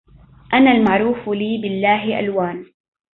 أنا 0.53 0.71
المعروف 0.71 1.29
لي 1.29 1.57
بالله 1.61 2.19
ألوان 2.19 2.65